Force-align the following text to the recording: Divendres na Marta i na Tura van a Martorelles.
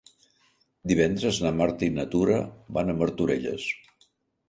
Divendres 0.91 1.43
na 1.45 1.53
Marta 1.61 1.87
i 1.89 1.91
na 1.99 2.07
Tura 2.17 2.43
van 2.79 2.91
a 2.91 2.99
Martorelles. 3.05 3.73